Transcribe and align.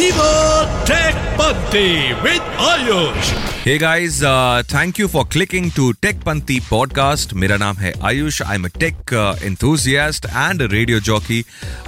Viva 0.00 0.84
Tech 0.88 1.16
Bunty 1.36 2.14
with 2.24 2.44
Ayush. 2.66 3.30
Hey 3.64 3.76
guys, 3.76 4.22
uh, 4.22 4.62
thank 4.66 4.98
you 4.98 5.08
for 5.14 5.24
clicking 5.26 5.70
to 5.72 5.92
Tech 6.04 6.22
Panti 6.28 6.56
podcast. 6.68 7.34
मेरा 7.42 7.56
नाम 7.62 7.76
है 7.76 7.92
Ayush. 8.10 8.40
I'm 8.52 8.64
a 8.64 8.70
tech 8.84 9.12
uh, 9.12 9.34
enthusiast 9.48 10.28
and 10.42 10.64
a 10.66 10.68
radio 10.74 11.00
jockey, 11.08 11.40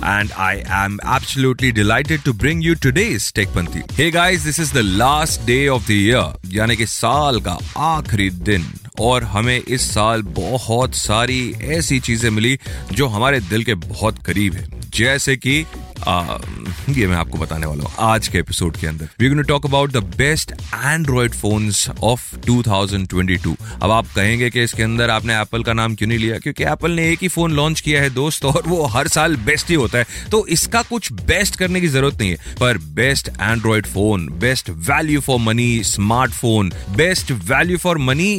and 0.03 0.35
I 0.47 0.63
am 0.81 0.99
absolutely 1.15 1.71
delighted 1.79 2.27
to 2.27 2.35
bring 2.43 2.61
you 2.67 2.75
today's 2.87 3.31
Tech 3.39 3.55
Panti. 3.55 3.85
Hey 4.01 4.11
guys, 4.11 4.45
this 4.45 4.59
is 4.59 4.73
the 4.73 4.83
last 5.05 5.47
day 5.47 5.63
of 5.77 5.87
the 5.87 5.99
year, 6.01 6.27
यानी 6.57 6.77
कि 6.77 6.87
साल 6.97 7.41
का 7.49 7.57
आखिरी 7.87 8.29
दिन 8.51 8.67
और 9.01 9.25
हमें 9.37 9.59
इस 9.59 9.91
साल 9.95 10.23
बहुत 10.41 10.95
सारी 10.95 11.41
ऐसी 11.79 12.01
चीज़ें 12.11 12.29
मिली 12.31 12.59
जो 12.93 13.07
हमारे 13.17 13.41
दिल 13.55 13.65
के 13.65 13.75
बहुत 13.89 14.19
करीब 14.27 14.55
है 14.55 14.67
जैसे 14.95 15.37
कि 15.37 15.65
ये 16.03 17.07
मैं 17.07 17.17
आपको 17.17 17.39
बताने 17.39 17.67
वाला 17.67 17.85
हूँ, 17.85 17.93
आज 18.13 18.29
के 18.29 18.39
एपिसोड 18.39 18.77
के 18.77 18.87
अंदर। 18.87 19.09
We 19.21 19.29
going 19.29 19.45
talk 19.45 19.67
about 19.67 19.91
the 19.93 19.97
best 20.17 20.53
android 20.75 21.33
phones 21.33 21.89
of 22.03 22.35
2022 22.47 23.55
अब 23.83 23.91
आप 23.91 24.07
कहेंगे 24.17 24.49
कि 24.51 24.63
इसके 24.63 24.83
अंदर 24.83 25.11
आपने 25.11 25.41
एप्पल 25.41 25.63
का 25.63 25.73
नाम 25.73 25.95
क्यों 25.95 26.09
नहीं 26.09 26.19
लिया? 26.19 26.39
क्योंकि 26.39 26.65
एप्पल 26.65 26.91
ने 26.91 27.09
एक 27.11 27.19
ही 27.23 27.29
फ़ोन 27.29 27.53
लॉन्च 27.53 27.81
किया 27.81 28.03
है, 28.03 28.11
दोस्त, 28.11 28.45
और 28.45 28.63
वो 28.67 28.85
हर 28.87 29.09
साल 29.09 29.37
बेस्ट 29.47 29.69
ही 29.69 29.75
होता 29.75 29.99
है। 29.99 30.07
तो 30.31 30.47
इसका 30.49 30.83
कुछ 30.83 31.13
बेस्ट 31.13 31.57
करने 31.57 31.81
की 31.81 31.89
ज़रूरत 31.89 32.19
नहीं 32.21 32.31
है। 32.31 32.55
पर 32.61 32.79
best 32.95 33.29
android 33.31 33.87
phone 33.87 34.29
best 34.41 34.71
value 34.91 35.21
for 35.21 35.39
money 35.41 35.83
smartphone 35.85 36.73
best 36.97 37.33
value 37.33 37.79
for 37.79 37.99
money 38.01 38.33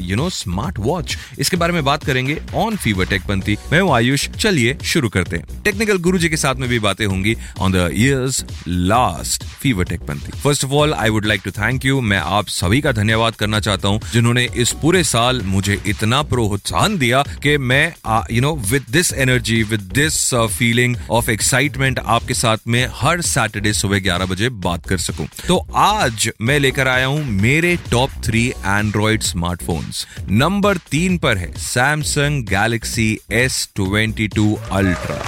you 0.00 0.16
know 0.16 0.28
smart 0.30 0.78
watch 0.78 1.16
इसके 1.38 1.56
बारे 1.56 1.72
में 1.72 1.84
बात 1.84 2.04
करेंगे 2.04 2.40
ऑन 2.56 2.76
फीवर 2.76 3.06
टेक 3.06 3.22
पंथी 3.22 3.56
मैं 3.72 3.80
हूँ 3.80 3.94
आयुष, 3.94 4.28
चलिए 4.30 4.76
शुरू 4.84 5.08
करते 5.08 5.36
हैं। 5.36 5.62
टेक्निकल 5.62 5.98
गुरु 5.98 6.18
जी 6.18 6.28
के 6.28 6.36
साथ 6.36 6.54
में 6.54 6.68
भी 6.68 6.78
बातें 6.80 7.06
होंगी 7.08 7.36
on 7.60 7.72
the 7.72 7.88
years 7.94 8.44
last 8.68 9.44
fever 9.62 9.84
tech 9.84 10.00
Panthi 10.08 10.38
first 10.38 10.64
of 10.64 10.72
all 10.72 10.94
I 10.94 11.10
would 11.10 11.26
like 11.26 11.42
to 11.44 11.50
thank 11.50 11.84
you 11.84 12.00
मैं 12.00 12.18
आप 12.36 12.48
सभी 12.48 12.80
का 12.80 12.92
धन्यवाद 12.92 13.34
करना 13.34 13.60
चाहता 13.60 13.88
हूँ, 13.88 14.00
जिन्होंने 14.12 14.48
इस 14.56 14.72
पूरे 14.82 15.02
साल 15.04 15.40
मुझे 15.46 15.80
इतना 15.86 16.22
प्रोत्साहन 16.30 16.96
दिया 16.98 17.22
कि 17.42 17.56
मैं 17.58 17.94
you 18.32 18.40
know 18.42 18.54
with 18.70 18.86
this 18.90 19.12
energy 19.24 19.62
with 19.62 19.80
this 19.94 20.18
feeling 20.58 20.96
of 21.10 21.30
excitement 21.30 21.98
आपके 22.06 22.34
साथ 22.34 22.66
में 22.66 22.86
हर 22.94 23.20
सैटरडे 23.22 23.72
सुबह 23.72 24.00
11 24.00 24.30
बजे 24.30 24.48
बात 24.66 24.86
कर 24.88 24.98
सकूँ। 24.98 25.26
तो 25.48 25.56
आज 25.76 26.30
मैं 26.40 26.58
लेकर 26.58 26.88
आया 26.88 27.06
हूँ 27.06 27.24
मेरे 27.42 27.76
top 27.90 28.10
three 28.24 28.46
android 28.48 29.22
smartphones 29.22 30.06
number 30.30 30.76
तीन 30.90 31.18
पर 31.18 31.38
है 31.38 31.52
Samsung 31.58 32.44
Galaxy 32.46 33.10
S 33.34 33.68
twenty 33.76 34.28
two 34.28 34.54
ultra 34.72 35.22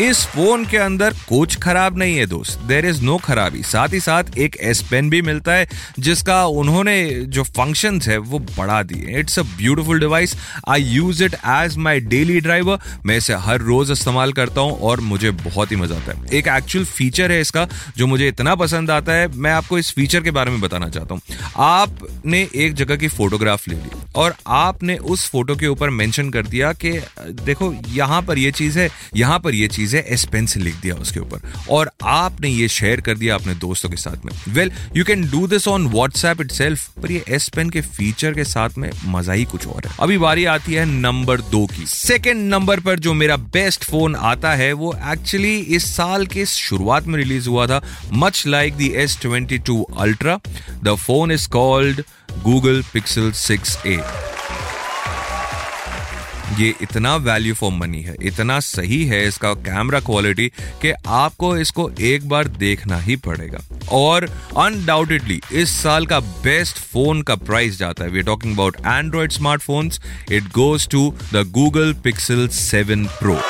इस 0.00 0.18
फ़ोन 0.26 0.64
के 0.64 0.76
अंदर 0.76 1.14
कुछ 1.28 1.56
खराब 1.58 1.96
नहीं 1.98 2.16
है 2.16 2.24
दोस्त। 2.26 2.58
देर 2.66 2.86
इज़ 2.86 3.02
नो 3.02 3.16
खराबी। 3.18 3.62
साथ 3.62 3.92
ही 3.92 4.00
साथ 4.00 4.36
एक 4.38 4.56
एस 4.62 4.82
पेन 4.90 5.08
भी 5.10 5.20
मिलता 5.22 5.52
है, 5.52 5.66
जिसका 5.98 6.44
उन्होंने 6.46 7.10
जो 7.28 7.42
फ़ंक्शन 7.44 8.00
है, 8.00 8.18
वो 8.18 8.38
बढ़ा 8.38 8.82
दिए 8.82 9.18
it's 9.20 9.38
a 9.38 9.42
beautiful 9.56 10.00
device 10.00 10.36
I 10.68 10.82
use 10.82 11.22
it 11.24 11.34
as 11.34 11.76
my 11.78 12.00
daily 12.02 12.38
driver 12.40 12.78
मैं 13.06 13.16
इसे 13.16 13.34
हर 13.38 13.60
रोज 13.60 13.90
इस्तेमाल 13.90 14.32
करता 14.32 14.60
हूँ 14.60 14.78
और 14.80 15.00
मुझे 15.00 15.30
बहुत 15.30 15.72
ही 15.72 15.76
मज़ा 15.76 15.96
आता 15.96 16.12
है। 16.12 16.38
एक 16.38 16.48
एक्चुअल 16.48 16.84
फीचर 16.84 17.32
है 17.32 17.40
इसका, 17.40 17.66
जो 17.96 18.06
मुझे 18.06 18.28
इतना 18.28 18.54
पसंद 18.54 18.90
आता 18.90 19.12
है। 19.12 19.26
मैं 19.28 19.52
आपको 19.52 19.78
इस 19.78 19.90
फीचर 19.92 20.22
के 20.22 20.30
बारे 20.30 20.50
में 20.50 20.60
बताना 20.60 20.88
चाहता 20.88 21.14
हूँ। 21.14 21.22
आपने 21.58 22.46
एक 22.56 22.74
जगह 22.74 22.96
की 22.96 23.08
फोटोग्राफ 23.08 23.68
ले 23.68 23.74
ली 23.74 24.00
और 24.16 24.34
आपने 24.46 24.96
उस 24.96 25.28
फ़ोटो 25.30 25.56
के 25.56 25.66
ऊपर 25.66 25.90
मेंशन 25.90 26.30
कर 26.30 26.46
दिया 26.46 26.72
कि, 26.74 26.92
देखो, 27.44 27.74
यहाँ 27.88 28.22
पर 28.22 28.38
ये 28.38 28.50
चीज़ 28.52 28.78
है, 28.78 28.88
यहाँ 29.16 29.38
पर 29.38 29.54
ये 29.54 29.68
चीज़ 29.68 29.87
है 29.94 30.04
एस 30.08 30.24
पेन 30.24 30.46
से 30.46 30.60
लिख 30.60 30.80
दिया 30.80 30.94
उसके 30.94 31.20
ऊपर। 31.20 31.52
और 31.70 31.90
आपने 32.04 32.48
ये 32.48 32.68
शेयर 32.68 33.00
कर 33.00 33.16
दिया 33.18 33.34
अपने 33.34 33.54
दोस्तों 33.56 33.90
के 33.90 33.96
साथ 33.96 34.24
में। 34.24 34.32
Well 34.48 34.70
you 34.96 35.04
can 35.04 35.28
do 35.30 35.46
this 35.46 35.68
on 35.68 35.86
WhatsApp 35.88 36.40
it 36.40 36.52
पर 37.02 37.12
ये 37.12 37.24
एस 37.28 37.48
पेन 37.48 37.70
के 37.70 37.80
फीचर 37.80 38.34
के 38.34 38.44
साथ 38.44 38.78
में 38.78 38.90
मज़ा 39.06 39.32
ही 39.32 39.44
कुछ 39.44 39.66
और 39.66 39.86
है। 39.86 39.96
अभी 40.00 40.18
बारी 40.18 40.44
आती 40.46 40.74
है 40.74 40.84
नंबर 40.84 41.40
दो 41.40 41.64
की। 41.66 41.86
सेकेंड 41.86 42.40
नंबर 42.50 42.80
पर 42.80 42.98
जो 42.98 43.14
मेरा 43.14 43.36
बेस्ट 43.36 43.84
फ़ोन 43.84 44.16
आता 44.16 44.54
है, 44.54 44.72
वो 44.72 44.94
एक्चुअली 45.12 45.56
इस 45.58 45.84
साल 45.96 46.26
के 46.26 46.46
शुरुआत 46.46 47.06
में 47.06 47.18
रिलीज़ 47.18 47.48
हुआ 47.48 47.66
था 47.66 47.80
much 48.12 48.44
like 48.46 48.76
the 48.76 48.90
S 48.96 49.18
twenty 49.22 49.58
two 49.58 49.82
ultra 49.98 50.38
the 50.84 50.94
phone 50.96 51.32
is 51.32 51.48
called 51.48 52.02
Google 52.42 52.82
Pixel 52.92 53.30
six 53.32 53.76
A 53.86 53.96
ये 56.58 56.72
इतना 56.82 57.14
वैल्यू 57.16 57.54
फॉर 57.54 57.72
मनी 57.72 58.00
है, 58.02 58.14
इतना 58.22 58.58
सही 58.60 59.04
है 59.06 59.26
इसका 59.28 59.52
कैमरा 59.62 60.00
क्वालिटी 60.00 60.48
कि 60.82 60.92
आपको 61.06 61.56
इसको 61.56 61.90
एक 62.02 62.28
बार 62.28 62.48
देखना 62.58 62.98
ही 62.98 63.16
पड़ेगा। 63.18 63.58
और 63.92 64.28
अनडाउटेडली 64.58 65.40
इस 65.52 65.76
साल 65.82 66.06
का 66.06 66.20
बेस्ट 66.20 66.78
फ़ोन 66.82 67.22
का 67.22 67.34
प्राइस 67.36 67.78
जाता 67.78 68.04
है। 68.04 68.10
We 68.10 68.22
talking 68.22 68.54
about 68.54 68.76
android 68.86 69.32
smartphones 69.32 70.00
it 70.32 70.48
goes 70.54 70.88
to 70.88 71.12
the 71.32 71.46
Google 71.52 71.92
Pixel 72.04 72.46
seven 72.54 73.06
pro 73.18 73.40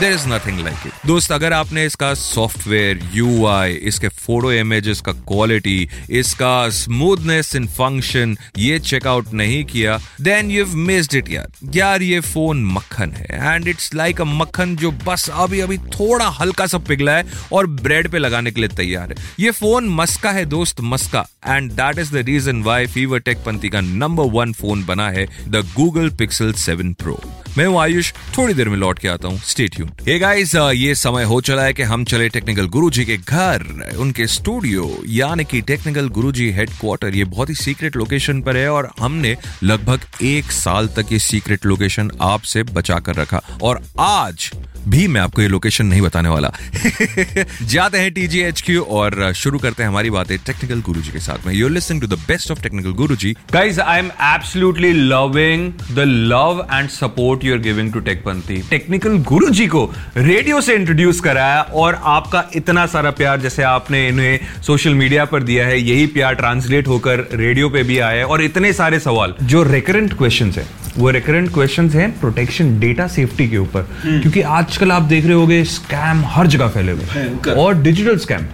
there 0.00 0.12
is 0.12 0.26
nothing 0.28 0.58
like 0.60 0.86
it 0.86 1.06
दोस्त, 1.06 1.32
अगर 1.32 1.52
आपने 1.52 1.84
इसका 1.86 2.12
सॉफ्टवेयर 2.14 3.00
यू 3.14 3.48
इसके 3.88 4.08
फ़ोटो 4.08 4.52
इमेजेस 4.52 5.00
का 5.00 5.12
क्वालिटी 5.12 5.88
इसका 6.18 6.68
स्मूथनेस 6.70 7.54
इन 7.56 7.66
फ़ंक्शन 7.68 8.36
ये 8.58 8.78
चेकआउट 8.80 9.32
नहीं 9.32 9.64
किया 9.64 9.98
देन 10.20 10.50
यू 10.50 10.66
मिस्ड 10.66 11.14
इट 11.14 11.30
यार। 11.30 11.48
यार, 11.76 12.02
ये 12.02 12.20
फ़ोन 12.20 12.64
मक्खन 12.66 13.12
है। 13.12 13.54
एंड 13.54 13.68
इट्स 13.68 13.94
लाइक 13.94 14.20
अ 14.20 14.24
मक्खन 14.24 14.76
जो 14.76 14.90
बस 15.06 15.28
अभी 15.32 15.60
अभी 15.60 15.78
थोड़ा 15.78 16.28
हल्का 16.40 16.66
सा 16.66 16.78
पिघला 16.88 17.12
है 17.12 17.24
और 17.52 17.66
ब्रेड 17.82 18.08
पे 18.10 18.18
लगाने 18.18 18.50
के 18.50 18.60
लिए 18.60 18.68
तैयार 18.76 19.08
है। 19.08 19.16
ये 19.40 19.50
फ़ोन 19.52 19.88
मस्का 19.94 20.30
है 20.30 20.44
दोस्त, 20.46 20.80
मस्का। 20.82 21.26
And 21.46 21.70
that 21.72 21.98
is 21.98 22.12
the 22.12 22.24
reason 22.26 22.62
why 22.62 22.86
fever 22.88 23.18
tech 23.20 23.38
Panthi 23.46 23.68
का 23.68 23.80
नंबर 23.80 24.30
वन 24.32 24.52
फ़ोन 24.52 24.84
बना 24.86 25.08
है 25.10 25.26
the 25.48 25.64
Google 25.76 26.10
Pixel 26.18 26.52
seven 26.58 26.92
pro 26.94 27.20
मैं 27.56 27.66
हूँ 27.66 27.80
आयुष, 27.80 28.12
थोड़ी 28.36 28.54
देर 28.54 28.68
में 28.68 28.76
लौट 28.76 28.98
के 28.98 29.08
आता 29.08 29.28
हूँ। 29.28 29.38
स्टेट 29.40 29.80
हे 30.08 30.18
गाइस 30.18 30.54
ये 30.54 30.94
समय 30.94 31.24
हो 31.24 31.40
चला 31.40 31.62
है 31.62 31.72
कि 31.72 31.82
हम 31.84 32.04
चले 32.04 32.28
टेक्निकल 32.28 32.66
गुरुजी 32.68 33.04
के 33.04 33.16
घर, 33.16 33.66
उनके 33.98 34.26
स्टूडियो 34.28 34.90
यानी 35.08 35.44
कि 35.44 35.60
टेक्निकल 35.62 36.08
गुरु 36.08 36.26
गुरुजी 36.28 36.50
हेडक्वार्टर 36.52 37.14
ये 37.14 37.24
बहुत 37.24 37.50
ही 37.50 37.54
सीक्रेट 37.54 37.96
लोकेशन 37.96 38.40
पर 38.42 38.56
है 38.56 38.68
और 38.68 38.88
हमने 39.00 39.36
लगभग 39.62 40.00
एक 40.22 40.50
साल 40.52 40.88
तक 40.96 41.12
ये 41.12 41.18
सीक्रेट 41.18 41.66
लोकेशन 41.66 42.10
आपसे 42.20 42.62
बचा 42.62 42.98
कर 42.98 43.14
रखा। 43.14 43.40
और 43.62 43.80
आज 43.98 44.50
भी 44.88 45.08
मैं 45.08 45.20
आपको 45.20 45.42
ये 45.42 45.48
लोकेशन 45.48 45.86
नहीं 45.86 46.00
बताने 46.00 46.28
वाला। 46.28 46.52
जाते 47.62 47.98
हैं 47.98 48.12
टीजी 48.12 48.40
एच 48.40 48.60
क्यू 48.60 48.82
और 48.82 49.32
शुरू 49.32 49.58
करते 49.58 49.82
हैं 49.82 49.90
हमारी 49.90 50.10
बातें 50.10 50.38
टेक्निकल 50.38 50.80
गुरु 50.80 51.00
जी 51.00 51.10
के 51.10 51.18
साथ 51.18 51.46
में। 51.46 51.54
You're 51.54 51.70
listening 51.70 52.00
to 52.00 52.06
the 52.06 52.12
best 52.12 52.50
of 52.50 52.62
technical 52.62 52.90
Guru 52.90 53.16
ji. 53.16 53.34
Guys, 53.52 53.78
I'm 53.78 54.08
absolutely 54.34 54.92
loving 55.12 55.64
the 55.96 56.06
love 56.32 56.60
and 56.78 56.88
support 57.02 57.44
you're 57.44 57.62
giving 57.66 57.92
to 57.96 58.02
TechPanthi. 58.08 58.70
Technical 58.70 59.18
Guru 59.18 59.50
ji 59.50 59.66
को 59.66 59.94
रेडियो 60.16 60.60
से 60.60 60.74
इंट्रोड्यूस 60.74 61.20
कराया 61.20 61.60
और 61.62 62.00
आपका 62.02 62.44
इतना 62.54 62.86
सारा 62.86 63.10
प्यार 63.10 63.40
जैसे 63.40 63.62
आपने 63.62 64.08
इन्हें 64.08 64.62
सोशल 64.62 64.94
मीडिया 64.94 65.24
पर 65.24 65.42
दिया 65.42 65.66
है 65.66 65.80
यही 65.80 66.06
प्यार 66.06 66.34
ट्रांसलेट 66.34 66.88
होकर 66.88 67.28
रेडियो 67.34 67.68
पे 67.68 67.82
भी 67.82 67.98
आया 67.98 68.18
है 68.18 68.24
और 68.24 68.42
इतने 68.42 68.72
सारे 68.72 69.00
सवाल। 69.00 69.34
जो 69.42 69.62
रेकरेंट 69.62 70.18
क्वेश्चन 70.18 70.50
है 70.50 70.66
वो 70.96 71.10
रेकरेंट 71.10 71.52
क्वेश्चन 71.54 71.90
है 71.90 72.10
प्रोटेक्शन 72.10 72.78
डेटा 72.80 73.06
सेफ्टी 73.06 73.48
के 73.48 73.58
ऊपर। 73.58 73.82
क्योंकि 74.04 74.40
आजकल 74.78 74.92
आप 74.92 75.02
देख 75.02 75.24
रहे 75.24 75.34
होगे 75.34 75.64
स्कैम 75.64 76.22
हर 76.24 76.46
जगह 76.46 76.68
फैले 76.68 76.92
हुए 76.92 77.52
और 77.52 77.80
डिजिटल 77.82 78.18
स्कैम 78.18 78.44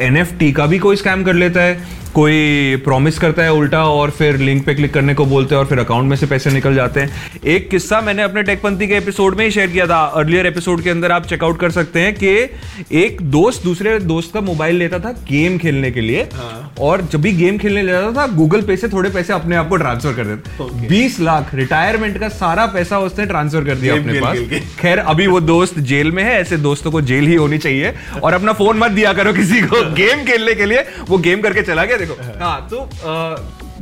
एन 0.00 0.52
का 0.56 0.66
भी 0.66 0.78
कोई 0.78 0.96
स्कैम 0.96 1.22
कर 1.24 1.34
लेता 1.34 1.60
है। 1.60 2.02
कोई 2.14 2.76
प्रॉमिस 2.76 3.18
करता 3.18 3.42
है 3.42 3.52
उल्टा 3.52 3.84
और 3.84 4.10
फिर 4.10 4.36
लिंक 4.36 4.64
पे 4.66 4.74
क्लिक 4.74 4.94
करने 4.94 5.14
को 5.14 5.24
बोलते 5.26 5.54
हैं 5.54 5.60
और 5.62 5.68
फिर 5.68 5.78
अकाउंट 5.78 6.08
में 6.10 6.16
से 6.16 6.26
पैसे 6.26 6.50
निकल 6.50 6.74
जाते 6.74 7.00
हैं। 7.00 7.40
एक 7.44 7.68
किस्सा 7.70 8.00
मैंने 8.00 8.22
अपने 8.22 8.42
टेकपंथी 8.42 8.88
के 8.88 8.94
एपिसोड 8.94 9.36
में 9.36 9.44
ही 9.44 9.50
शेयर 9.50 9.70
किया 9.70 9.86
था। 9.86 10.04
अर्लियर 10.04 10.46
एपिसोड 10.46 10.82
के 10.82 10.90
अंदर 10.90 11.12
आप 11.12 11.26
चेकआउट 11.26 11.60
कर 11.60 11.70
सकते 11.70 12.00
हैं 12.00 12.14
कि 12.14 12.28
एक 12.92 13.22
दोस्त 13.22 13.64
दूसरे 13.64 13.98
दोस्त 13.98 14.34
का 14.34 14.40
मोबाइल 14.40 14.76
लेता 14.76 14.98
था 14.98 15.12
गेम 15.30 15.58
खेलने 15.58 15.90
के 15.90 16.00
लिए 16.00 16.28
और 16.80 17.02
जब 17.02 17.20
भी 17.20 17.32
गेम 17.32 17.58
खेलने 17.58 17.82
लेता 17.82 18.12
था 18.12 18.26
गूगल 18.26 18.62
पे 18.62 18.76
से 18.76 18.88
थोड़े 18.88 19.10
पैसे 19.10 19.32
अपने 19.32 19.56
आप 19.56 19.68
को 19.68 19.76
ट्रांसफ़र 19.76 20.12
कर 20.12 20.24
देते 20.24 20.50
बीस 20.88 21.20
लाख 21.20 21.54
रिटायरमेंट 21.54 22.18
का 22.18 22.28
सारा 22.28 22.66
पैसा 22.66 22.98
उसने 22.98 23.26
ट्रांसफ़र 23.26 23.64
कर 23.64 23.74
दिया 23.74 23.94
अपने 23.94 24.20
पास। 24.20 24.36
खैर 24.80 24.98
अभी 24.98 25.26
वो 25.26 25.40
दोस्त 25.40 25.78
जेल 25.78 26.12
में 26.12 26.22
है 26.22 26.40
ऐसे 26.40 26.56
दोस्तों 26.56 26.90
को 26.90 27.00
जेल 27.00 27.26
ही 27.26 27.34
होनी 27.34 27.58
चाहिए। 27.58 27.94
और 28.22 28.34
अपना 28.34 28.52
फ़ोन 28.52 28.78
मत 28.78 28.90
दिया 28.90 29.12
करो 29.12 29.32
किसी 29.32 29.60
को। 29.62 29.92
गेम 29.94 30.24
खेलने 30.24 30.54
के 30.54 30.64
लिए 30.64 30.84
वो 31.08 31.18
गेम 31.18 31.40
करके 31.40 31.62
चला 31.62 31.84
गया। 31.84 32.02
देखो। 32.04 32.38
हाँ 32.44 32.68
तो 32.70 32.88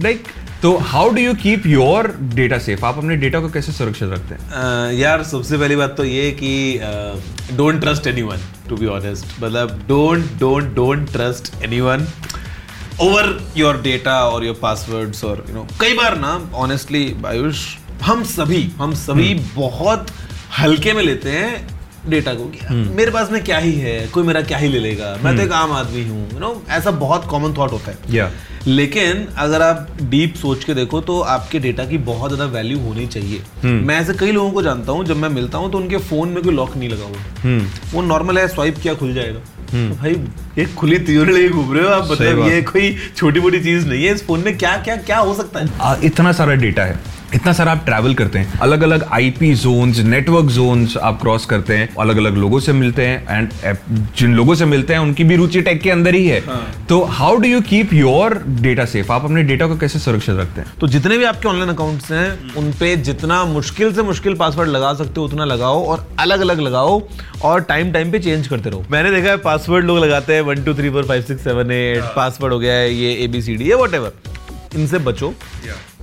लाइक 0.02 0.24
तो 0.62 0.76
how 0.76 1.08
do 1.08 1.22
you 1.22 1.34
keep 1.34 1.66
your 1.66 2.06
data 2.34 2.58
safe 2.58 2.84
आप 2.84 2.98
अपने 2.98 3.16
डेटा 3.16 3.40
को 3.40 3.48
कैसे 3.48 3.72
सुरक्षित 3.72 4.08
रखते 4.08 4.34
हैं? 4.34 4.50
अह, 4.50 4.92
यार 5.00 5.22
सबसे 5.22 5.58
पहली 5.58 5.76
बात 5.76 5.96
तो 5.96 6.04
ये 6.04 6.30
कि 6.42 6.80
don't 7.56 7.80
trust 7.80 8.06
anyone 8.22 8.38
to 8.69 8.76
be 8.76 8.86
honest 8.86 9.42
मतलब 9.42 9.84
don't 9.88 10.24
don't 10.38 10.74
don't 10.74 11.12
trust 11.12 11.62
anyone 11.80 12.06
over 13.00 13.50
your 13.56 13.80
data 13.82 14.20
और 14.24 14.44
योर 14.44 14.58
पासवर्ड्स 14.62 15.24
और 15.24 15.44
यू 15.48 15.54
नो 15.54 15.66
कई 15.80 15.94
बार 15.94 16.16
ना 16.19 16.50
ऑनेस्टली 16.54 17.16
आयुष 17.26 17.64
हम 18.02 18.24
सभी 18.24 18.72
हम 18.78 18.94
सभी 18.94 19.34
hmm. 19.34 19.54
बहुत 19.56 20.06
हल्के 20.58 20.92
में 20.92 21.02
लेते 21.02 21.30
हैं 21.30 21.81
डेटा 22.08 22.32
को 22.34 22.44
कि 22.46 22.75
मेरे 22.90 23.10
पास 23.10 23.31
में 23.32 23.43
क्या 23.44 23.58
ही 23.58 23.72
है? 23.75 24.06
कोई 24.08 24.25
मेरा 24.25 24.40
क्या 24.43 24.58
ही 24.58 24.69
ले 24.69 24.78
लेगा? 24.81 25.16
मैं 25.25 25.37
तो 25.37 25.43
एक 25.43 25.52
आम 25.54 25.72
आदमी 25.72 26.02
हूँ 26.04 26.28
यू 26.32 26.38
नो 26.38 26.62
ऐसा 26.70 26.90
बहुत 26.99 27.25
कॉमन 27.25 27.54
थॉट 27.58 27.72
होता 27.72 27.90
है। 27.90 28.14
या 28.14 28.31
लेकिन 28.66 29.26
अगर 29.38 29.62
आप 29.62 29.88
डीप 30.02 30.34
सोच 30.34 30.64
के 30.64 30.75
देखो 30.75 31.00
तो 31.00 31.20
आपके 31.20 31.58
डेटा 31.58 31.84
की 31.84 31.99
बहुत 32.00 32.32
ज़्यादा 32.32 32.52
वैल्यू 32.52 32.78
होनी 32.81 33.06
चाहिए। 33.06 33.43
मैं 33.64 34.00
ऐसे 34.00 34.14
कई 34.14 34.32
लोगों 34.32 34.50
को 34.50 34.62
जानता 34.62 34.93
हूँ 34.93 35.04
जब 35.04 35.16
मैं 35.16 35.28
मिलता 35.31 35.58
हूँ 35.58 35.70
तो 35.72 35.78
उनके 35.78 35.99
फ़ोन 36.10 36.28
में 36.28 36.43
कोई 36.43 36.54
लॉक 36.54 36.76
नहीं 36.76 36.88
लगा 36.88 37.04
हुआ। 37.04 37.58
वो 37.94 38.02
नॉर्मल 38.02 38.38
है 38.38 38.46
स्वाइप 38.48 38.78
किया 38.82 38.94
खुल 38.94 39.14
जाएगा। 39.14 39.40
तो 39.72 39.94
भाई 39.96 40.12
ये 40.58 40.64
खुली 40.76 40.98
तिजोरी 41.00 41.32
लेके 41.32 41.48
घूम 41.48 41.72
रहे 41.75 41.84
हो 41.84 41.90
आप 41.90 42.05
सही 42.05 42.28
मतलब 42.28 42.48
ये 42.48 42.62
कोई 42.62 42.94
छोटी 43.16 43.40
मोटी 43.40 43.60
चीज़ 43.60 43.87
नहीं 43.88 44.05
है 44.05 44.14
इस 44.14 44.26
फ़ोन 44.26 44.40
में 44.40 44.56
क्या 44.58 44.76
क्या 44.78 44.96
क्या 44.98 45.19
हो 45.19 45.34
सकता 45.34 45.60
है? 45.60 45.98
इतना 46.05 46.32
सारा 46.32 46.55
डेटा 46.56 46.84
है। 46.84 46.98
इतना 47.34 47.52
सारा 47.52 47.73
आप 47.73 47.84
ट्रैवल 47.84 48.14
करते 48.14 48.38
हैं 48.38 48.58
अलग 48.61 48.82
अलग 48.82 49.02
आईपी 49.12 49.52
जोन्स 49.55 49.99
नेटवर्क 49.99 50.46
जोन्स 50.50 50.96
आप 50.96 51.20
क्रॉस 51.20 51.44
करते 51.46 51.76
हैं 51.76 51.88
अलग 52.00 52.17
अलग 52.17 52.37
लोगों 52.37 52.61
से 52.61 52.73
मिलते 52.73 53.06
हैं 53.06 53.38
एंड 53.38 53.76
जिन 54.19 54.34
लोगों 54.34 54.55
से 54.55 54.64
मिलते 54.64 54.93
हैं 54.93 55.00
उनकी 55.00 55.25
भी 55.25 55.37
रुचि 55.37 55.62
टेक 55.62 55.81
के 55.82 55.90
अंदर 55.90 56.14
ही 56.14 56.26
है। 56.26 56.40
तो 56.88 57.02
how 57.11 57.37
do 57.37 57.49
you 57.49 57.61
keep 57.61 57.93
your 57.93 58.34
data 58.61 58.84
safe 58.84 59.12
आप 59.12 59.25
अपने 59.25 59.43
डेटा 59.43 59.67
को 59.67 59.76
कैसे 59.79 59.99
सुरक्षित 59.99 60.37
रखते 60.37 60.61
हैं? 60.61 60.73
तो 60.81 60.88
जितने 60.88 61.19
भी 61.19 61.25
आपके 61.25 61.49
ऑनलाइन 61.49 61.70
अकाउंट्स 61.70 62.11
हैं 62.12 62.55
उन 62.55 62.73
पे 62.73 62.94
जितना 63.02 63.44
मुश्किल 63.44 63.94
से 63.94 64.02
मुश्किल 64.02 64.34
पासवर्ड 64.34 64.69
लगा 64.69 64.93
सकते 64.94 65.20
हो 65.20 65.26
उतना 65.26 65.44
लगाओ 65.44 65.84
और 65.84 66.06
अलग 66.19 66.40
अलग 66.40 66.61
लगाओ 66.61 67.00
और 67.44 67.61
टाइम 67.62 67.93
टाइम 67.93 68.12
पे 68.12 68.19
चेंज 68.19 68.46
करते 68.49 68.70
रहो। 68.70 68.84
मैंने 68.90 69.11
देखा 69.11 69.31
है 69.31 69.37
पासवर्ड 69.38 69.87
लोग 69.87 69.99
लगाते 69.99 70.34
हैं 70.34 70.40
one 70.43 70.62
two 70.64 70.75
three 70.75 70.90
four 70.90 71.06
five 71.06 71.23
six 71.23 71.44
seven 71.44 71.70
eight 71.70 72.02
password 72.17 72.52
हो 72.52 72.58
गया 72.58 72.75
है 72.75 72.94
ये 72.94 73.14
ए 73.14 73.26
बी 73.29 73.43
सी 73.43 73.56
डी 73.56 73.69
ये 73.69 73.75
वट 73.76 74.12
इनसे 74.75 74.99
बचो। 74.99 75.34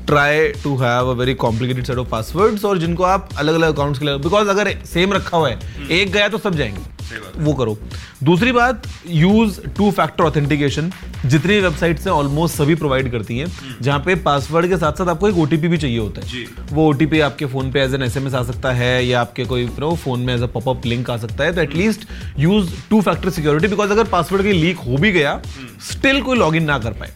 Try 0.07 0.47
to 0.63 0.75
have 0.77 1.09
a 1.09 1.13
very 1.13 1.33
complicated 1.35 1.85
set 1.85 1.97
of 1.97 2.07
passwords 2.09 2.65
और 2.65 2.77
जिनको 2.77 3.03
आप 3.03 3.29
अलग 3.37 3.53
अलग 3.53 3.73
अकाउंट्स 3.73 3.99
के 3.99 4.05
लिए 4.05 4.17
बिकॉज़ 4.19 4.47
अगर 4.49 4.75
सेम 4.85 5.13
रखा 5.13 5.37
हुआ 5.37 5.49
है 5.49 5.87
एक 5.91 6.11
गया 6.11 6.27
तो 6.27 6.37
सब 6.37 6.55
जाएँगे। 6.55 6.97
वो 7.37 7.53
करो। 7.53 7.77
दूसरी 8.23 8.51
बात 8.51 8.83
यूज़ 9.07 9.59
टू 9.77 9.89
फैक्टर 9.91 10.23
ऑथेंटिकेशन 10.23 10.91
जितनी 11.25 11.59
वेबसाइट्स 11.59 12.05
हैं 12.07 12.13
ऑलमोस्ट 12.13 12.55
सभी 12.55 12.75
प्रोवाइड 12.75 13.11
करती 13.11 13.37
हैं। 13.37 13.47
जहाँ 13.81 13.99
पे 13.99 14.15
पासवर्ड 14.15 14.67
के 14.69 14.77
साथ 14.77 14.93
साथ 14.93 15.07
आपको 15.07 15.29
एक 15.29 15.37
ओटीपी 15.37 15.67
भी 15.67 15.77
चाहिए 15.77 15.97
होता 15.97 16.21
है। 16.21 16.45
वो 16.71 16.87
ओटीपी 16.89 17.19
आपके 17.19 17.45
फ़ोन 17.45 17.71
पे 17.71 17.81
as 17.81 17.93
an 17.93 18.03
S 18.03 18.17
M 18.17 18.27
S 18.27 18.33
आ 18.33 18.43
सकता 18.43 18.71
है 18.71 19.05
या 19.05 19.21
आपके 19.21 19.45
कोई 19.45 19.65
नो 19.79 19.95
फ़ोन 19.95 20.19
में 20.19 20.33
एज 20.35 20.41
अ 20.41 20.47
पॉपअप 20.47 20.85
लिंक 20.85 21.09
आ 21.09 21.17
सकता 21.17 21.43
है। 21.43 21.53
तो 21.55 21.61
at least 21.61 22.07
use 22.39 22.69
two 22.89 23.01
factor 23.01 23.29
security 23.29 23.67
because 23.67 23.91
अगर 23.91 24.03
पासवर्ड 24.07 24.43
की 24.43 24.51
लीक 24.51 24.77
हो 24.79 24.97
भी 24.97 25.11
गया 25.11 25.41
स्टिल 25.91 26.21
कोई 26.21 26.37
लॉग 26.37 26.55
ना 26.55 26.77
कर 26.79 26.93
पाए। 26.93 27.13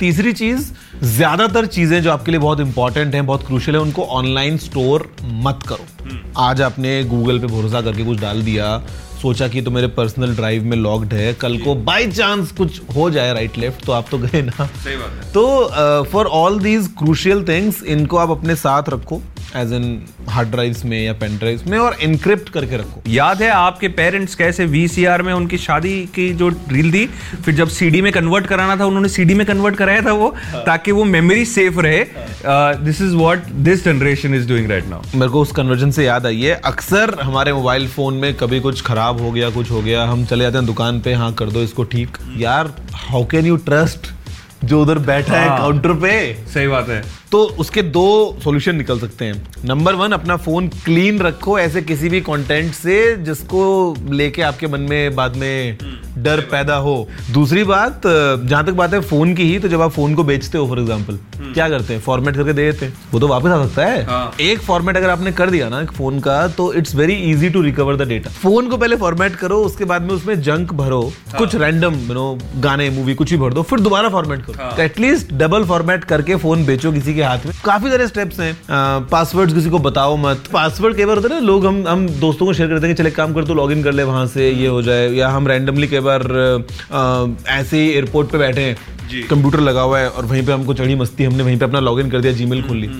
तीसरी 0.00 0.32
चीज़ 0.32 0.70
ज़्यादातर 1.06 1.66
चीज़ें 1.68 2.02
जो 2.02 2.10
आपके 2.10 2.30
लिए 2.30 2.40
बहुत 2.40 2.60
इंपॉर्टेंट 2.60 3.14
हैं 3.14 3.24
बहुत 3.26 3.46
क्रूशियल 3.46 3.76
है 3.76 3.82
उनको 3.82 4.02
ऑनलाइन 4.12 4.56
स्टोर 4.58 5.10
मत 5.44 5.62
करो। 5.68 6.18
आज 6.38 6.62
आपने 6.62 7.02
गूगल 7.04 7.38
पे 7.38 7.46
भरोसा 7.48 7.80
करके 7.80 8.04
कुछ 8.04 8.20
डाल 8.20 8.42
दिया 8.42 8.76
सोचा 9.22 9.48
कि 9.48 9.62
तो 9.62 9.70
मेरे 9.70 9.86
पर्सनल 9.96 10.34
ड्राइव 10.36 10.64
में 10.64 10.76
लॉक्ड 10.76 11.12
है 11.14 11.32
कल 11.34 11.58
को 11.58 11.74
बाय 11.86 12.06
चांस 12.06 12.52
कुछ 12.52 12.80
हो 12.94 13.08
जाए 13.10 13.32
राइट 13.34 13.58
लेफ़्ट 13.58 13.84
तो 13.86 13.92
आप 13.92 14.06
तो 14.10 14.18
गए 14.18 14.42
ना। 14.42 14.66
सही 14.66 14.96
बात 14.96 15.10
है। 15.14 15.32
तो 15.32 16.04
for 16.12 16.26
all 16.26 16.58
these 16.60 16.88
crucial 16.98 17.44
things 17.48 17.82
इनको 17.84 18.16
आप 18.16 18.30
अपने 18.30 18.54
साथ 18.56 18.88
रखो। 18.88 19.20
एज 19.56 19.72
इन 19.72 19.84
हार्ड 20.28 20.48
ड्राइव्स 20.50 20.84
में 20.84 21.00
या 21.04 21.12
पेन 21.12 21.36
ड्राइव्स 21.38 21.66
में 21.66 21.78
और 21.78 21.96
इनक्रिप्ट 22.02 22.48
करके 22.48 22.76
रखो। 22.76 23.02
याद 23.10 23.42
है 23.42 23.48
आपके 23.50 23.88
पेरेंट्स 23.90 24.34
कैसे 24.34 24.64
वीसीआर 24.66 25.22
में 25.22 25.32
उनकी 25.32 25.58
शादी 25.58 25.94
की 26.14 26.32
जो 26.34 26.48
रील 26.48 26.92
थी? 26.92 27.06
फिर 27.44 27.54
जब 27.54 27.68
सीडी 27.70 28.02
में 28.02 28.12
कन्वर्ट 28.12 28.46
कराना 28.46 28.76
था 28.76 28.86
उन्होंने 28.86 29.08
सीडी 29.08 29.34
में 29.34 29.46
कन्वर्ट 29.46 29.76
कराया 29.76 30.02
था 30.02 30.12
वो 30.12 30.28
हाँ। 30.44 30.62
ताकि 30.66 30.92
वो 30.92 31.04
मेमोरी 31.06 31.44
सेफ़ 31.46 31.80
रहे। 31.80 32.04
This 32.84 33.00
is 33.02 33.14
what 33.14 33.46
this 33.68 33.84
generation 33.84 34.34
is 34.34 34.48
doing 34.48 34.70
right 34.70 34.86
now 34.88 35.02
मेरे 35.14 35.30
को 35.32 35.42
उस 35.42 35.52
कन्वर्जन 35.52 35.90
से 35.90 36.04
याद 36.04 36.26
आई 36.26 36.40
है 36.40 36.54
अक्सर 36.64 37.16
हमारे 37.22 37.52
मोबाइल 37.52 37.88
फ़ोन 37.88 38.14
में 38.14 38.32
कभी 38.34 38.60
कुछ 38.60 38.82
खराब 38.82 39.20
हो 39.20 39.30
गया 39.32 39.50
कुछ 39.50 39.70
हो 39.70 39.82
गया 39.82 40.04
हम 40.04 40.24
चले 40.24 40.44
जाते 40.44 40.58
हैं 40.58 40.66
दुकान 40.66 41.00
पे 41.00 41.14
हाँ 41.14 41.32
कर 41.32 41.50
दो 41.50 41.62
इसको 41.62 41.84
ठीक। 41.84 42.18
यार 42.38 42.72
हाउ 42.94 43.24
कैन 43.26 43.46
यू 43.46 43.56
ट्रस्ट 43.68 44.06
जो 44.64 44.82
उधर 44.82 44.98
बैठा 44.98 45.40
है 45.40 45.48
हाँ। 45.48 45.58
काउंटर 45.58 45.92
पे। 45.92 46.34
सही 46.34 46.68
बात 46.68 46.88
है। 46.88 47.04
तो 47.32 47.44
उसके 47.44 47.82
दो 47.82 48.36
सॉल्यूशन 48.44 48.76
निकल 48.76 48.98
सकते 48.98 49.24
हैं। 49.24 49.48
नंबर 49.64 49.94
वन 49.94 50.12
अपना 50.12 50.36
फ़ोन 50.36 50.68
क्लीन 50.68 51.18
रखो 51.18 51.58
ऐसे 51.58 51.82
किसी 51.82 52.08
भी 52.08 52.20
कंटेंट 52.20 52.72
से 52.72 53.16
जिसको 53.16 53.94
लेके 54.10 54.42
आपके 54.42 54.66
मन 54.66 54.80
में 54.80 55.14
बाद 55.14 55.36
में 55.36 55.78
डर 56.18 56.40
पैदा 56.50 56.74
हो। 56.76 57.08
दूसरी 57.32 57.64
बात 57.64 58.02
जहाँ 58.06 58.64
तक 58.66 58.72
बात 58.74 58.94
है 58.94 59.00
फ़ोन 59.02 59.34
की 59.34 59.42
ही 59.44 59.58
तो 59.58 59.68
जब 59.68 59.82
आप 59.82 59.90
फ़ोन 59.92 60.14
को 60.14 60.24
बेचते 60.24 60.58
हो 60.58 60.66
फॉर 60.68 60.78
एग्ज़ाम्पल 60.80 61.18
क्या 61.44 61.68
करते 61.68 61.94
हैं? 61.94 62.00
फॉर्मेट 62.02 62.36
करके 62.36 62.52
दे 62.52 62.70
देते 62.70 62.86
हैं। 62.86 62.94
वो 63.12 63.20
तो 63.20 63.28
वापस 63.28 63.50
आ 63.50 63.64
सकता 63.64 63.84
है। 63.84 64.04
हाँ। 64.06 64.32
एक 64.40 64.60
फॉर्मेट 64.62 64.96
अगर 64.96 65.10
आपने 65.10 65.32
कर 65.32 65.50
दिया 65.50 65.68
ना 65.68 65.84
फ़ोन 65.86 66.20
का 66.20 66.46
तो 66.50 66.72
it's 66.74 66.94
very 66.94 67.14
easy 67.30 67.50
to 67.50 67.62
recover 67.62 67.96
the 67.96 68.08
data 68.08 68.30
phone 68.32 68.68
को 68.68 68.76
पहले 68.76 68.96
फॉर्मेट 68.96 69.36
करो 69.36 69.56
उसके 69.64 69.84
बाद 69.84 70.02
में 70.02 70.14
उसमें 70.14 70.40
जंक 70.42 70.72
भरो 70.74 71.00
कुछ 71.38 71.54
रैंडम 71.56 71.94
यू 71.98 72.14
नो 72.14 72.38
गाने 72.62 72.88
मूवी 72.90 73.14
कुछ 73.14 73.30
भी 73.30 73.36
भर 73.38 73.52
दो 73.54 73.62
फिर 73.64 73.80
दोबारा 73.80 74.08
फॉर्मेट 74.10 74.44
करो। 74.46 74.82
एटलीस्ट 74.82 75.32
डबल 75.34 75.64
फॉर्मेट 75.64 76.04
करके 76.04 76.36
फ़ोन 76.36 76.64
बेचो 76.66 76.92
किसी 76.92 77.14
के 77.14 77.22
हाथ 77.22 77.46
में। 77.46 77.54
काफ़ी 77.64 77.90
सारे 77.90 78.06
स्टेप्स 78.08 78.40
हैं। 78.40 78.54
पासवर्ड 79.10 79.54
किसी 79.54 79.70
को 79.70 79.78
बताओ 79.80 80.16
मत। 80.18 80.48
पासवर्ड 80.52 80.96
कई 80.96 81.04
बार 81.04 81.16
होता 81.16 81.28
है 81.28 81.40
ना 81.40 81.46
लोग 81.46 81.66
हम 81.66 81.86
हम 81.88 82.06
दोस्तों 82.20 82.46
को 82.46 82.52
शेयर 82.52 82.68
करते 82.68 82.86
हैं 82.86 82.94
चले 82.94 83.10
काम 83.12 83.34
कर 83.34 83.44
तो 83.44 83.54
लॉग 83.54 83.72
इन 83.72 83.82
कर 83.82 83.92
ले 83.92 84.02
वहाँ 84.04 84.26
से 84.28 84.50
ये 84.50 84.66
हो 84.68 84.82
जाए 84.82 85.08
या 85.10 85.28
हम 85.30 85.48
रैंडमली 85.48 85.86
कई 86.00 86.06
बार 86.06 87.44
ऐसे 87.48 87.80
ही 87.80 87.90
एयरपोर्ट 87.90 88.30
पे 88.30 88.38
बैठे 88.38 88.60
हैं। 88.60 88.76
कंप्यूटर 89.28 89.60
लगा 89.60 89.80
हुआ 89.80 89.98
है 89.98 90.08
और 90.08 90.24
वहीं 90.24 90.44
पे 90.46 90.52
हमको 90.52 90.74
चढ़ी 90.74 90.94
मस्ती 90.94 91.24
हमने 91.24 91.42
वहीं 91.42 91.58
पे 91.58 91.64
अपना 91.64 91.80
लॉग 91.80 92.00
इन 92.00 92.10
कर 92.10 92.20
दिया 92.20 92.32
जीमेल 92.32 92.62
खोल 92.62 92.76
ली। 92.76 92.90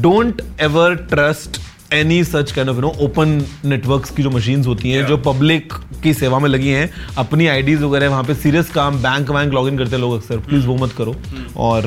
Don't 0.00 0.42
ever 0.60 0.94
trust 1.10 1.60
any 1.92 2.22
such 2.24 2.52
kind 2.52 2.70
of 2.70 2.76
you 2.76 2.82
know 2.82 2.92
open 3.00 3.40
networks 3.64 4.10
की 4.10 4.22
जो 4.22 4.30
मशीन्स 4.30 4.66
होती 4.66 4.90
हैं 4.90 4.98
yeah. 4.98 5.08
जो 5.08 5.16
पब्लिक 5.32 5.72
की 6.02 6.14
सेवा 6.14 6.38
में 6.38 6.48
लगी 6.48 6.68
हैं 6.68 6.90
अपनी 7.18 7.46
आईडीज 7.46 7.82
वगैरह 7.82 8.08
वहाँ 8.08 8.24
पे 8.24 8.34
सीरियस 8.34 8.70
काम 8.70 8.96
बैंक 9.02 9.30
वैंक 9.30 9.52
लॉग 9.52 9.68
इन 9.68 9.78
करते 9.78 9.96
हैं 9.96 10.00
लोग 10.02 10.14
अक्सर। 10.14 10.38
प्लीज़ 10.38 10.66
वो 10.66 10.76
मत 10.76 10.92
करो। 10.92 11.14
और 11.56 11.86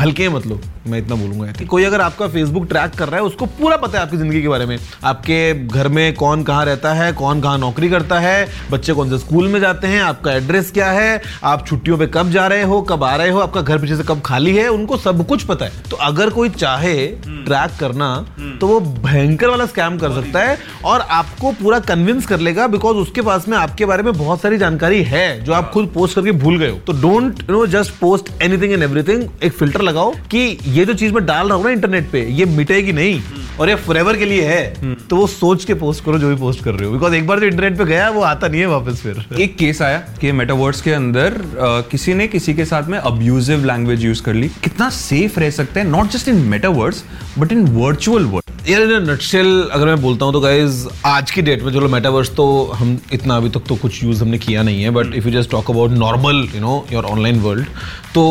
हल्के 0.00 0.28
मत 0.28 0.46
लो। 0.46 0.60
मैं 0.88 0.98
इतना 0.98 1.14
बोलूँगा 1.14 1.46
कि 1.52 1.64
कोई 1.64 1.84
अगर 1.84 2.00
आपका 2.00 2.28
फेसबुक 2.28 2.66
ट्रैक 2.68 2.90
कर 2.90 3.08
रहा 3.08 3.16
है 3.16 3.22
उसको 3.22 3.46
पूरा 3.46 3.76
पता 3.76 3.98
है 3.98 4.04
आपकी 4.04 4.16
ज़िंदगी 4.16 4.42
के 4.42 4.48
बारे 4.48 4.66
में। 4.66 4.78
आपके 5.04 5.66
घर 5.66 5.88
में 5.88 6.14
कौन 6.14 6.42
कहाँ 6.42 6.64
रहता 6.64 6.92
है 6.94 7.12
कौन 7.12 7.40
कहाँ 7.40 7.58
नौकरी 7.58 7.88
करता 7.88 8.18
है 8.20 8.48
बच्चे 8.70 8.92
कौन 8.92 9.10
से 9.10 9.18
स्कूल 9.18 9.48
में 9.48 9.60
जाते 9.60 9.86
हैं 9.86 10.00
आपका 10.02 10.32
एड्रेस 10.32 10.70
क्या 10.70 10.90
है 10.90 11.20
आप 11.44 11.66
छुट्टियों 11.66 11.98
पर 11.98 12.06
कब 12.06 12.30
जा 12.30 12.46
रहे 12.46 12.62
हो 12.62 12.80
कब 12.82 13.04
आ 13.04 13.14
रहे 13.16 13.30
हो 13.30 13.40
आपका 13.40 13.60
घर 13.62 13.78
पीछे 13.78 13.96
से 13.96 14.02
कब 14.02 14.20
खाली 14.20 14.56
है 14.56 14.68
उनको 14.68 14.96
सब 14.96 15.26
कुछ 15.26 15.42
पता 15.42 15.64
है। 15.64 15.82
तो 15.90 15.96
अगर 15.96 16.30
कोई 16.30 16.48
चाहे 16.48 17.06
ट्रैक 17.18 17.78
करना 17.80 18.14
तो 18.60 18.66
वो 18.66 18.80
भयंकर 18.80 19.28
वाला 19.38 19.66
स्कैम 19.66 19.98
कर 19.98 20.12
सकता 20.12 20.40
है 20.40 20.58
और 20.84 21.00
आपको 21.00 21.52
पूरा 21.52 21.78
कन्विंस 21.80 22.26
कर 22.26 22.40
लेगा 22.40 22.66
बिकॉज़ 22.66 22.96
उसके 22.96 23.22
पास 23.22 23.48
में 23.48 23.56
आपके 23.58 23.84
बारे 23.84 24.02
में 24.02 24.12
बहुत 24.12 24.40
सारी 24.40 24.58
जानकारी 24.58 25.02
है 25.02 25.40
जो 25.44 25.52
आप 25.52 25.70
खुद 25.72 25.90
पोस्ट 25.94 26.14
करके 26.14 26.32
भूल 26.32 26.58
गए 26.58 26.70
हो। 26.70 26.78
तो 26.86 26.92
don't 27.02 27.42
know 27.50 27.66
just 27.66 27.92
post 28.00 28.30
anything 28.42 28.72
and 28.72 28.82
everything 28.82 29.24
एक 29.42 29.52
फ़िल्टर 29.52 29.82
लगाओ 29.82 30.12
कि 30.30 30.58
ये 30.68 30.84
जो 30.84 30.94
चीज़ 30.94 31.12
मैं 31.12 31.24
डाल 31.26 31.48
रहा 31.48 31.56
हूँ 31.56 31.64
ना 31.64 31.70
इंटरनेट 31.70 32.10
पे 32.10 32.26
ये 32.30 32.44
मिटेगी 32.46 32.92
नहीं। 32.92 33.22
और 33.60 33.68
ये 33.68 33.74
फॉरएवर 33.76 34.16
के 34.16 34.24
लिए 34.24 34.42
है 34.44 34.94
तो 35.08 35.16
वो 35.16 35.26
सोच 35.26 35.64
के 35.64 35.74
पोस्ट 35.74 36.04
करो 36.04 36.18
जो 36.18 36.28
भी 36.28 36.36
पोस्ट 36.36 36.62
कर 36.64 36.74
रहे 36.74 36.86
हो। 36.86 36.92
बिकॉज़ 36.92 37.14
एक 37.14 37.26
बार 37.26 37.40
जो 37.40 37.46
इंटरनेट 37.46 37.76
पे 37.78 37.84
गया 37.84 38.08
वो 38.10 38.20
आता 38.22 38.48
नहीं 38.48 38.60
है 38.60 38.66
वापस 38.66 39.00
फिर। 39.02 39.24
एक 39.40 39.56
केस 39.58 39.82
आया 39.82 39.98
कि 40.20 40.32
मेटावर्स 40.32 40.80
के 40.80 40.92
अंदर 40.92 41.32
अ, 41.32 41.80
किसी 41.90 42.14
ने 42.14 42.26
किसी 42.28 42.54
के 42.54 42.64
साथ 42.64 42.88
में 42.88 42.98
अब्यूजिव 42.98 43.64
लैंग्वेज 43.64 44.04
यूज़ 44.04 44.22
कर 44.22 44.34
ली। 44.34 44.48
कितना 44.64 44.88
सेफ़ 44.90 45.38
रह 45.40 45.50
सकते 45.50 45.80
हैं 45.80 45.86
not 45.86 46.10
just 46.10 46.28
in 46.28 46.36
metaverse 46.48 47.04
but 47.38 47.52
in 47.52 47.66
virtual 47.72 48.24
world 48.24 48.39
यार 48.68 48.82
इन 48.82 49.10
नटशेल 49.10 49.46
अगर 49.72 49.86
मैं 49.86 50.00
बोलता 50.02 50.24
हूँ 50.24 50.32
तो 50.32 50.40
गाइज़ 50.40 50.86
आज 51.06 51.30
की 51.30 51.42
डेट 51.42 51.62
में 51.62 51.72
चलो 51.72 51.88
मेटावर्स 51.88 52.30
तो 52.36 52.44
हम 52.74 52.98
इतना 53.12 53.36
अभी 53.36 53.48
तक 53.50 53.62
तो 53.68 53.76
कुछ 53.76 54.02
यूज़ 54.04 54.22
हमने 54.22 54.38
किया 54.38 54.62
नहीं 54.62 54.82
है 54.82 54.90
but 54.90 55.14
if 55.14 55.28
you 55.28 55.32
just 55.32 55.50
talk 55.50 55.70
about 55.70 55.90
normal 55.90 56.46
you 56.54 56.60
know 56.60 56.74
your 56.92 57.04
online 57.04 57.38
world 57.40 57.66
तो 58.14 58.24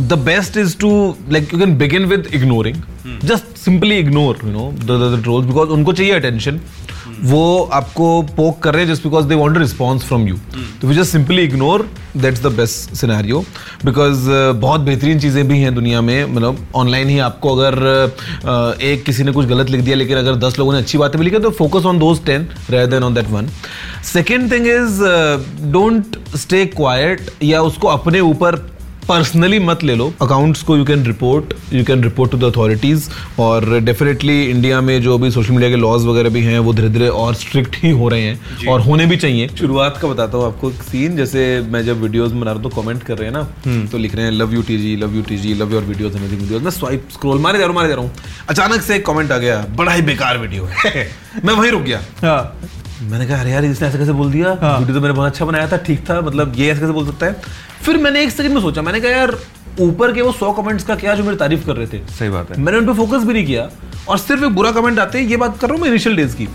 the 0.00 0.18
best 0.24 0.56
is 0.56 0.76
to 0.78 0.90
like 1.30 1.52
you 1.54 1.60
can 1.60 1.76
begin 1.78 2.06
with 2.06 2.30
ignoring 2.34 2.76
just 3.24 3.56
simply 3.64 3.98
ignore 3.98 4.38
you 4.44 4.52
know 4.52 4.70
the 4.82 5.20
trolls 5.22 5.46
because 5.46 5.70
उनको 5.70 5.92
चाहिए 5.92 6.12
attention 6.12 6.60
वो 7.22 7.70
आपको 7.72 8.22
poke 8.36 8.58
कर 8.62 8.74
रहे 8.74 8.84
हैं 8.84 8.92
just 8.92 9.02
because 9.02 9.26
they 9.26 9.34
want 9.34 9.58
response 9.58 10.04
from 10.04 10.28
you 10.28 10.36
तो 10.80 10.88
we 10.88 10.94
just 10.94 11.12
simply 11.12 11.42
ignore 11.42 11.88
that's 12.16 12.42
the 12.42 12.46
best 12.46 12.94
scenario 12.94 13.44
because 13.84 14.28
बहुत 14.60 14.80
बेहतरीन 14.80 15.20
चीज़ें 15.20 15.46
भी 15.48 15.58
हैं 15.58 15.74
दुनिया 15.74 16.00
में। 16.00 16.24
मतलब 16.24 16.66
ऑनलाइन 16.74 17.08
ही 17.08 17.18
आपको 17.18 17.56
अगर 17.56 17.74
uh, 17.74 18.80
एक 18.82 19.04
किसी 19.04 19.24
ने 19.24 19.32
कुछ 19.32 19.46
गलत 19.46 19.70
लिख 19.70 19.80
दिया 19.80 19.96
लेकिन 19.96 20.16
अगर 20.16 20.34
दस 20.34 20.58
लोगों 20.58 20.72
ने 20.72 20.78
अच्छी 20.78 20.98
बातें 20.98 21.18
भी 21.18 21.24
लिखी 21.24 21.38
तो 21.38 21.50
focus 21.50 21.86
on 21.86 21.98
those 21.98 22.24
ten 22.26 22.48
rather 22.70 22.86
than 22.86 23.02
on 23.02 23.14
that 23.14 23.28
one 23.28 23.48
second 24.04 24.52
thing 24.52 24.66
is 24.66 25.02
don't 25.72 26.16
stay 26.36 26.64
quiet 26.66 27.30
या 27.42 27.62
उसको 27.62 27.88
अपने 27.88 28.20
ऊपर 28.20 28.73
पर्सनली 29.08 29.58
मत 29.58 29.82
ले 29.84 29.94
लो। 29.94 30.12
अकाउंट्स 30.22 30.62
को 30.62 30.76
you 30.76 30.84
can 30.84 31.04
report 31.06 31.54
you 31.72 31.84
can 31.84 32.02
report 32.04 32.30
to 32.30 32.38
the 32.38 32.44
authorities 32.44 33.08
और 33.40 33.78
डेफिनेटली 33.80 34.42
इंडिया 34.44 34.80
में 34.80 35.00
जो 35.02 35.14
अभी 35.14 35.30
सोशल 35.30 35.52
मीडिया 35.52 35.70
के 35.70 35.76
लॉज 35.76 36.04
वगैरह 36.06 36.30
भी 36.30 36.42
हैं 36.42 36.58
वो 36.58 36.72
धीरे 36.74 36.88
धीरे 36.88 37.08
और 37.08 37.34
स्ट्रिक्ट 37.34 37.76
ही 37.82 37.90
हो 37.90 38.08
रहे 38.08 38.22
हैं 38.22 38.66
और 38.68 38.80
होने 38.80 39.06
भी 39.06 39.16
चाहिए। 39.16 39.48
शुरुआत 39.58 39.98
का 40.02 40.08
बताता 40.08 40.38
हूँ 40.38 40.46
आपको 40.46 40.70
एक 40.70 40.82
सीन 40.82 41.16
जैसे 41.16 41.44
मैं 41.70 41.84
जब 41.84 42.00
वीडियोज़ 42.02 42.34
बना 42.34 42.44
रहा 42.44 42.54
हूँ 42.54 42.62
तो 42.62 42.68
कॉमेंट 42.76 43.02
कर 43.02 43.18
रहे 43.18 43.28
हैं 43.28 43.36
ना 43.36 43.86
तो 43.92 43.98
लिख 43.98 44.14
रहे 44.14 44.24
हैं 44.24 44.32
love 44.32 44.54
you 44.54 44.62
T 44.62 44.78
G 44.78 44.94
love 44.96 45.16
you 45.16 45.22
T 45.22 45.36
G 45.38 45.54
love 45.54 45.72
your 45.72 45.82
videos 45.84 46.14
मैं 46.54 46.70
स्वाइप 46.70 47.08
स्क्रॉल 47.12 47.38
मारे 47.38 47.58
जा 47.58 47.64
रहा 47.64 47.68
हूँ 47.68 47.76
मारे 47.76 47.88
जा 47.88 47.94
रहा 47.94 48.04
हूँ। 48.04 48.12
अचानक 48.48 48.82
से 48.82 48.94
एक 48.96 49.04
कॉमेंट 49.06 49.32
आ 49.32 49.38
गया 49.38 49.64
बड़ा 49.76 49.92
ही 49.92 50.02
बेकार 50.02 50.38
वीडियो 50.38 50.68
है। 50.74 51.08
मैं 51.44 51.54
वहीं 51.54 51.70
रुक 51.72 51.82
गया। 51.82 52.00
मैंने 53.02 53.26
कहा 53.26 53.40
अरे 53.40 53.50
यार 53.50 53.64
इसने 53.64 53.88
ऐसे 53.88 53.98
कैसे 53.98 54.12
बोल 54.12 54.30
दिया? 54.32 54.52
वीडियो 54.52 54.94
तो 54.94 55.00
मैंने 55.00 55.14
बहुत 55.14 55.30
अच्छा 55.30 55.44
बनाया 55.44 55.68
था 55.68 55.76
ठीक 55.86 56.08
था 56.10 56.20
मतलब 56.20 56.52
ये 56.56 56.70
ऐसे 56.72 56.80
कैसे 56.80 56.92
बोल 56.92 57.06
सकता 57.06 57.26
है? 57.26 57.36
फिर 57.82 57.96
मैंने 57.98 58.22
एक 58.22 58.30
सेकंड 58.30 58.54
में 58.54 58.60
सोचा 58.62 58.82
मैंने 58.82 59.00
कहा 59.00 59.10
यार 59.10 59.36
ऊपर 59.80 60.12
के 60.12 60.22
वो 60.22 60.32
सौ 60.32 60.52
कमेंट्स 60.52 60.84
का 60.84 60.94
क्या 60.96 61.14
जो 61.14 61.24
मेरी 61.24 61.36
तारीफ़ 61.36 61.64
कर 61.66 61.76
रहे 61.76 61.86
थे? 61.86 61.98
सही 62.08 62.28
बात 62.30 62.50
है। 62.50 62.60
मैंने 62.60 62.78
उन 62.78 62.86
पर 62.86 62.94
फोकस 62.94 63.24
भी 63.26 63.32
नहीं 63.32 63.46
किया 63.46 63.68
और 64.08 64.18
सिर्फ़ 64.18 64.44
एक 64.44 64.50
बुरा 64.54 64.70
कमेंट 64.72 64.98
आते 64.98 65.20
ये 65.20 65.36
बात 65.36 65.58
कर 65.60 65.68
रहा 65.68 65.74
हूँ 65.74 65.82
मैं 65.82 65.88
इनिशियल 65.90 66.16
डेज़ 66.16 66.36
की। 66.36 66.46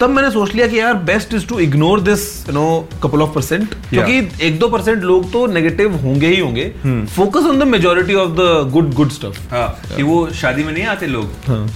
तब 0.00 0.10
मैंने 0.10 0.30
सोच 0.30 0.54
लिया 0.54 0.66
कि 0.66 0.78
यार 0.78 0.94
best 1.10 1.34
is 1.34 1.46
to 1.46 1.58
ignore 1.60 2.00
this 2.00 2.26
you 2.48 2.54
know 2.54 2.66
couple 3.02 3.22
of 3.22 3.34
percent 3.34 3.74
क्योंकि 3.90 4.46
एक 4.46 4.58
दो 4.58 4.68
परसेंट 4.68 5.02
लोग 5.02 5.30
तो 5.32 5.46
नेगेटिव 5.46 5.96
होंगे 6.02 6.28
ही 6.28 6.40
होंगे। 6.40 6.68
Focus 7.16 7.46
on 7.46 7.58
the 7.58 7.68
majority 7.68 8.14
of 8.16 8.30
the 8.32 8.70
good 8.72 8.92
good 8.94 9.10
stuff 9.12 9.40
हाँ 9.50 9.68
कि 9.96 10.02
वो 10.02 10.28
शादी 10.34 10.64
में 10.64 10.72
नहीं 10.72 10.84
आते 10.86 11.06
लोग। 11.06 11.32
हाँ। 11.48 11.66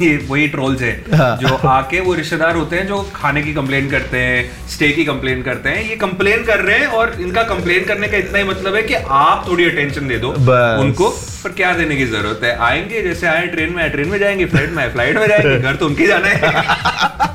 ये 0.00 0.16
वही 0.28 0.46
ट्रोल्स 0.48 0.80
है 0.82 0.92
हाँ। 1.14 1.36
जो 1.38 1.54
आके 1.68 2.00
वो 2.00 2.14
रिश्तेदार 2.14 2.56
होते 2.56 2.76
हैं 2.76 2.86
जो 2.86 2.98
खाने 3.14 3.42
की 3.42 3.52
कंप्लेन 3.54 3.90
करते 3.90 4.18
हैं 4.18 4.68
स्टे 4.68 4.88
की 4.88 5.04
कंप्लेन 5.04 5.42
करते 5.42 5.68
हैं। 5.68 5.82
ये 5.88 5.96
कंप्लेन 5.96 6.42
कर 6.44 6.60
रहे 6.60 6.78
हैं 6.78 6.86
और 6.86 7.16
इनका 7.20 7.42
कंप्लेन 7.42 7.84
करने 7.84 8.08
का 8.08 8.16
इतना 8.16 8.38
ही 8.38 8.44
मतलब 8.44 8.74
है 8.74 8.82
कि 8.82 8.94
आप 8.94 9.44
थोड़ी 9.48 9.64
अटेंशन 9.64 10.08
दे 10.08 10.18
दो 10.18 10.30
उनको 10.82 11.08
पर 11.44 11.52
क्या 11.52 11.72
देने 11.72 11.96
की 11.96 12.06
ज़रूरत 12.06 12.40
है? 12.44 12.56
आएँगे 12.58 13.02
जैसे 13.02 13.26
आए 13.26 13.46
ट्रेन 13.46 13.72
में 13.72 13.90
ट्रेन 13.90 14.08
में 14.08 14.18
जाएँगे 14.18 14.44
फ़्लाइट 14.46 14.70
में 14.70 14.92
फ़्लाइट 14.92 15.18
में 15.18 15.26
जाएँगे 15.28 15.58
घर 15.58 15.76
तो 15.76 15.86
उनके 15.86 16.06
जाना 16.06 16.28
है। 16.28 16.38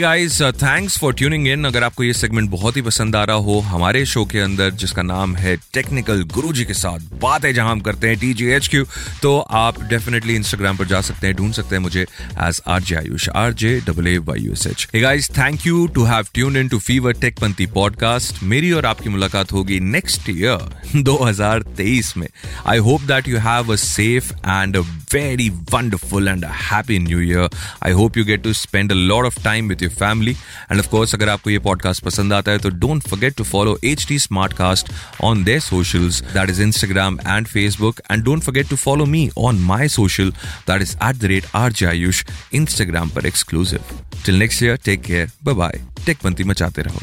Guys 0.00 0.40
thanks 0.42 0.98
for 0.98 1.12
tuning 1.14 1.46
in 1.48 1.64
अगर 1.64 1.84
आपको 1.84 2.04
ये 2.04 2.12
सेगमेंट 2.12 2.50
बहुत 2.50 2.76
ही 2.76 2.82
पसंद 2.82 3.16
आ 3.16 3.22
रहा 3.24 3.36
हो, 3.36 3.58
हमारे 3.60 4.04
शो 4.06 4.24
के 4.24 4.38
अंदर, 4.40 4.70
जिसका 4.70 5.02
नाम 5.02 5.36
है 5.36 5.56
टेक्निकल 5.74 6.22
गुरुजी 6.34 6.64
के 6.64 6.74
साथ 6.74 6.98
बातें 7.20 7.54
जहाँ 7.54 7.70
हम 7.72 7.80
करते 7.80 8.08
हैं 8.08 8.18
टीजीएचक्यू 8.18 8.84
तो 9.22 9.38
आप 9.38 9.80
डेफिनेटली 9.82 10.34
इंस्टाग्राम 10.34 10.76
पर 10.76 10.84
जा 10.84 11.00
सकते 11.00 11.26
हैं, 11.26 11.36
ढूंढ 11.36 11.52
सकते 11.52 11.76
हैं 11.76 11.82
मुझे 11.82 12.02
as 12.02 12.60
R 12.66 12.82
J 12.82 12.96
Ayush 12.96 13.28
R 13.28 13.52
J 13.52 13.80
double 13.86 14.06
H 14.06 14.88
hey 14.94 15.20
thank 15.38 15.66
you 15.66 15.86
to 15.86 16.04
have 16.04 16.26
tune 16.34 16.56
in 16.56 16.68
to 16.68 16.78
fever 16.78 17.12
TechPanthi 17.20 17.66
podcast 17.66 18.42
मेरी 18.42 18.72
और 18.72 18.86
आपकी 18.86 19.08
मुलाकात 19.08 19.52
होगी 19.52 19.80
नेक्स्ट 19.80 20.28
ईयर 20.30 21.02
2023 21.02 22.16
में. 22.16 22.28
I 22.66 22.78
hope 22.78 23.02
that 23.02 23.28
you 23.28 23.38
have 23.38 23.72
a 23.72 23.76
safe 23.76 24.32
and 24.34 24.76
a 24.76 24.82
very 25.14 25.44
wonderful 25.72 26.28
and 26.30 26.44
a 26.46 26.48
happy 26.60 26.96
new 27.02 27.18
year. 27.26 27.44
I 27.88 27.90
hope 27.98 28.16
you 28.20 28.24
get 28.30 28.42
to 28.46 28.54
spend 28.60 28.94
a 28.94 28.96
lot 29.10 29.28
of 29.28 29.36
time 29.44 29.68
with 29.76 29.82
your 29.82 29.92
family 29.98 30.32
and 30.70 30.80
of 30.80 30.88
course 30.90 31.14
अगर 31.14 31.28
आपको 31.28 31.50
ये 31.50 31.58
podcast 31.66 32.04
पसंद 32.04 32.32
आता 32.32 32.52
है 32.52 32.58
तो 32.58 32.70
don't 32.84 33.08
forget 33.08 33.34
to 33.36 33.44
follow 33.44 33.78
H 33.84 34.06
T 34.08 34.18
smart 34.18 34.52
cast 34.56 34.92
on 35.24 35.44
their 35.44 35.60
socials 35.60 36.20
that 36.34 36.50
is 36.50 36.62
Instagram 36.62 37.18
and 37.26 37.46
Facebook 37.46 38.00
and 38.10 38.24
don't 38.24 38.42
forget 38.42 38.68
to 38.68 38.76
follow 38.76 39.06
me 39.06 39.28
on 39.38 39.58
my 39.66 39.88
social 39.88 40.30
that 40.68 40.82
is 40.82 40.96
at 41.08 41.16
the 41.16 41.24
rate 41.24 41.46
R 41.54 41.72
J 41.72 41.86
Ayush 41.86 42.24
Instagram 42.54 43.10
पर 43.10 43.26
exclusive 43.26 44.00
till 44.26 44.38
next 44.38 44.62
year 44.62 44.78
take 44.84 45.02
care 45.02 45.30
bye 45.44 45.80
tech 46.06 46.18
Panthi 46.24 46.44
मचाते 46.44 46.82
रहो. 46.82 47.00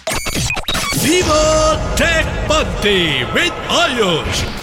Viva 0.95 1.39
Tech 1.97 2.27
Bhakti 2.47 2.99
with 3.35 3.71
Ayush! 3.77 4.62